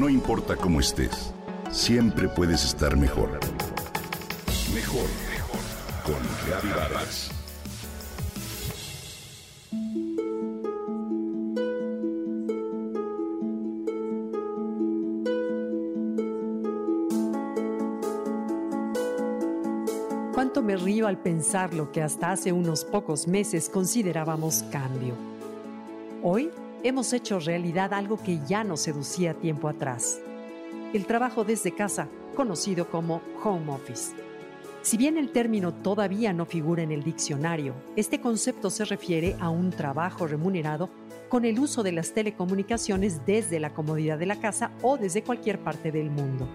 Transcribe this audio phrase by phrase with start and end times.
[0.00, 1.34] No importa cómo estés,
[1.70, 3.38] siempre puedes estar mejor.
[4.74, 5.60] Mejor, mejor.
[6.02, 7.30] Con Reavivadas.
[20.32, 25.14] Cuánto me río al pensar lo que hasta hace unos pocos meses considerábamos cambio.
[26.22, 26.50] Hoy
[26.82, 30.20] hemos hecho realidad algo que ya nos seducía tiempo atrás.
[30.92, 34.14] El trabajo desde casa, conocido como home office.
[34.82, 39.50] Si bien el término todavía no figura en el diccionario, este concepto se refiere a
[39.50, 40.88] un trabajo remunerado
[41.28, 45.60] con el uso de las telecomunicaciones desde la comodidad de la casa o desde cualquier
[45.60, 46.48] parte del mundo.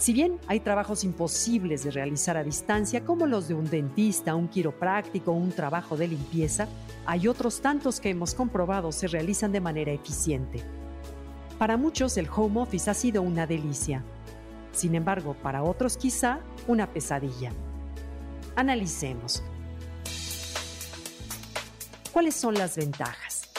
[0.00, 4.48] Si bien hay trabajos imposibles de realizar a distancia, como los de un dentista, un
[4.48, 6.68] quiropráctico un trabajo de limpieza,
[7.04, 10.64] hay otros tantos que hemos comprobado se realizan de manera eficiente.
[11.58, 14.02] Para muchos el home office ha sido una delicia.
[14.72, 17.52] Sin embargo, para otros quizá una pesadilla.
[18.56, 19.42] Analicemos.
[22.10, 23.50] ¿Cuáles son las ventajas?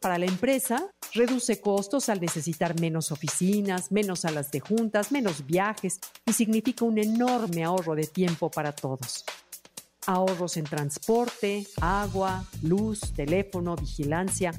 [0.00, 6.00] Para la empresa, reduce costos al necesitar menos oficinas, menos salas de juntas, menos viajes
[6.26, 9.24] y significa un enorme ahorro de tiempo para todos.
[10.06, 14.52] Ahorros en transporte, agua, luz, teléfono, vigilancia,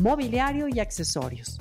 [0.00, 1.60] mobiliario y accesorios.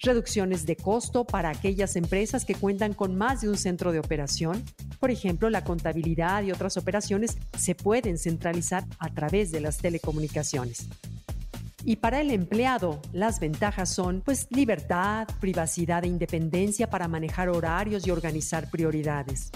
[0.00, 4.62] Reducciones de costo para aquellas empresas que cuentan con más de un centro de operación.
[5.00, 10.86] Por ejemplo, la contabilidad y otras operaciones se pueden centralizar a través de las telecomunicaciones.
[11.84, 18.06] Y para el empleado, las ventajas son pues libertad, privacidad e independencia para manejar horarios
[18.06, 19.50] y organizar prioridades.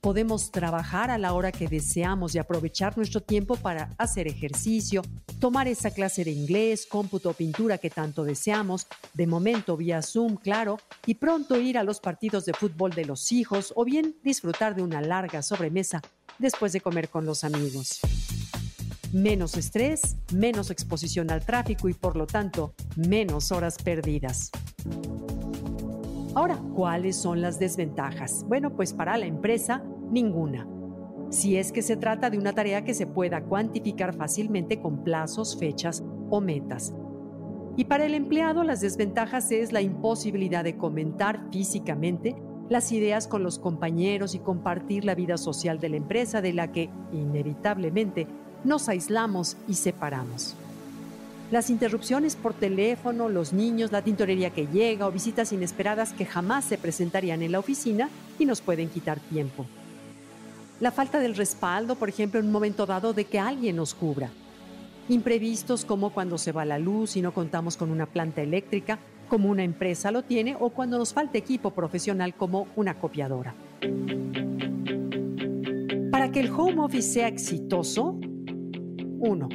[0.00, 5.02] Podemos trabajar a la hora que deseamos y aprovechar nuestro tiempo para hacer ejercicio,
[5.40, 10.36] tomar esa clase de inglés, cómputo o pintura que tanto deseamos, de momento vía Zoom,
[10.36, 14.76] claro, y pronto ir a los partidos de fútbol de los hijos o bien disfrutar
[14.76, 16.00] de una larga sobremesa
[16.38, 18.00] después de comer con los amigos
[19.12, 24.50] menos estrés, menos exposición al tráfico y por lo tanto menos horas perdidas.
[26.34, 28.44] Ahora, ¿cuáles son las desventajas?
[28.46, 30.68] Bueno, pues para la empresa, ninguna.
[31.30, 35.58] Si es que se trata de una tarea que se pueda cuantificar fácilmente con plazos,
[35.58, 36.94] fechas o metas.
[37.76, 42.34] Y para el empleado, las desventajas es la imposibilidad de comentar físicamente
[42.68, 46.70] las ideas con los compañeros y compartir la vida social de la empresa de la
[46.70, 48.26] que, inevitablemente,
[48.64, 50.54] nos aislamos y separamos.
[51.50, 56.66] Las interrupciones por teléfono, los niños, la tintorería que llega o visitas inesperadas que jamás
[56.66, 59.64] se presentarían en la oficina y nos pueden quitar tiempo.
[60.80, 64.30] La falta del respaldo, por ejemplo, en un momento dado de que alguien nos cubra.
[65.08, 68.98] Imprevistos como cuando se va la luz y no contamos con una planta eléctrica,
[69.28, 73.54] como una empresa lo tiene, o cuando nos falta equipo profesional como una copiadora.
[76.10, 78.18] Para que el home office sea exitoso,
[79.18, 79.48] 1.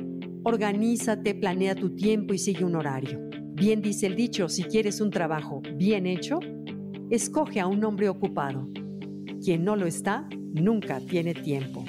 [0.44, 3.20] Organízate, planea tu tiempo y sigue un horario.
[3.54, 6.40] Bien dice el dicho, si quieres un trabajo bien hecho,
[7.10, 8.68] escoge a un hombre ocupado.
[9.42, 11.86] Quien no lo está, nunca tiene tiempo.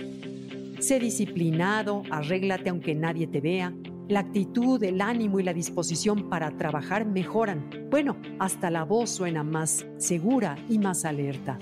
[0.78, 3.74] Sé disciplinado, arréglate aunque nadie te vea.
[4.08, 7.70] La actitud, el ánimo y la disposición para trabajar mejoran.
[7.90, 11.58] Bueno, hasta la voz suena más segura y más alerta.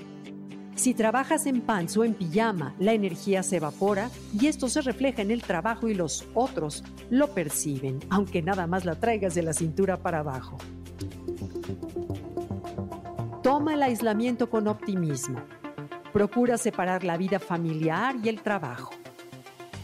[0.75, 5.21] Si trabajas en pants o en pijama, la energía se evapora y esto se refleja
[5.21, 9.53] en el trabajo y los otros lo perciben, aunque nada más la traigas de la
[9.53, 10.57] cintura para abajo.
[13.43, 15.39] Toma el aislamiento con optimismo.
[16.11, 18.91] Procura separar la vida familiar y el trabajo.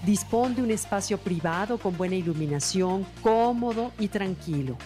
[0.06, 4.78] Dispón de un espacio privado con buena iluminación, cómodo y tranquilo.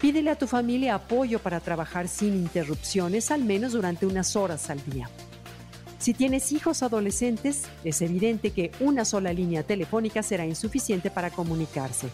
[0.00, 4.82] Pídele a tu familia apoyo para trabajar sin interrupciones al menos durante unas horas al
[4.86, 5.10] día.
[5.98, 12.08] Si tienes hijos adolescentes, es evidente que una sola línea telefónica será insuficiente para comunicarse.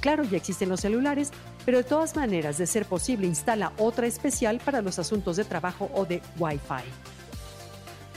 [0.00, 1.30] Claro, ya existen los celulares,
[1.64, 5.88] pero de todas maneras, de ser posible, instala otra especial para los asuntos de trabajo
[5.94, 6.82] o de Wi-Fi.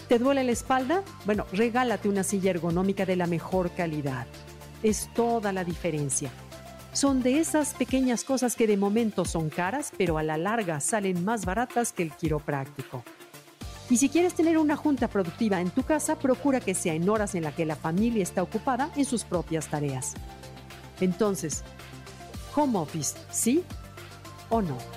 [0.10, 1.04] ¿Te duele la espalda?
[1.24, 4.26] Bueno, regálate una silla ergonómica de la mejor calidad.
[4.82, 6.32] Es toda la diferencia
[6.98, 11.24] son de esas pequeñas cosas que de momento son caras, pero a la larga salen
[11.24, 13.04] más baratas que el quiropráctico.
[13.88, 17.36] Y si quieres tener una junta productiva en tu casa, procura que sea en horas
[17.36, 20.16] en las que la familia está ocupada en sus propias tareas.
[21.00, 21.64] Entonces,
[22.56, 23.64] home office, ¿sí
[24.50, 24.97] o no?